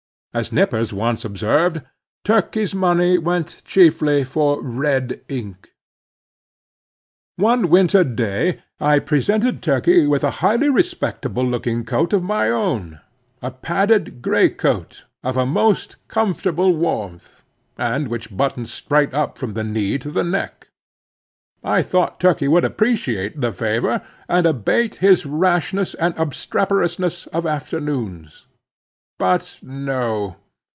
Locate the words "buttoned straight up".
18.35-19.37